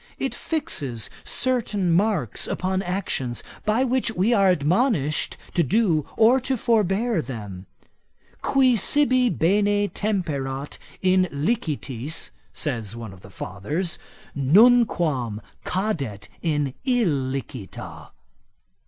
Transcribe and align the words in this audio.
It 0.17 0.33
fixes 0.33 1.11
certain 1.23 1.91
marks 1.91 2.47
upon 2.47 2.81
actions, 2.81 3.43
by 3.67 3.83
which 3.83 4.09
we 4.15 4.33
are 4.33 4.49
admonished 4.49 5.37
to 5.53 5.61
do 5.61 6.07
or 6.17 6.41
to 6.41 6.57
forbear 6.57 7.21
them. 7.21 7.67
Qui 8.41 8.75
sibi 8.77 9.29
bene 9.29 9.87
temperat 9.89 10.79
in 11.03 11.27
licitis, 11.31 12.31
says 12.51 12.95
one 12.95 13.13
of 13.13 13.21
the 13.21 13.29
fathers, 13.29 13.99
nunquam 14.35 15.39
cadet 15.65 16.29
in 16.41 16.73
illicita. 16.83 18.09